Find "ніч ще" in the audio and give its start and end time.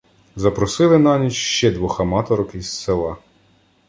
1.19-1.71